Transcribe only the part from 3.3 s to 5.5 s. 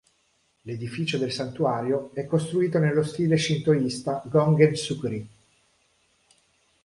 shintoista "gongen-zukuri".